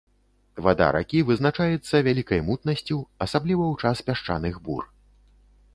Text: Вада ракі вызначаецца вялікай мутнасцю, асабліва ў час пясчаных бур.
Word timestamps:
Вада 0.67 0.87
ракі 0.95 1.19
вызначаецца 1.27 1.95
вялікай 2.07 2.39
мутнасцю, 2.49 2.97
асабліва 3.27 3.63
ў 3.69 3.75
час 3.87 3.97
пясчаных 4.11 4.55
бур. 4.67 4.83